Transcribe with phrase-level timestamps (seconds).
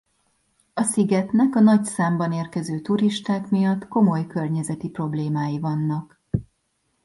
[0.73, 6.21] A szigetnek a nagy számban érkező turisták miatt komoly környezeti problémái vannak.